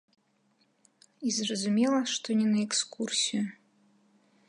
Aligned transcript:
І 1.27 1.35
зразумела, 1.37 1.99
што 2.15 2.27
не 2.43 2.47
на 2.57 2.65
экскурсію. 2.67 3.43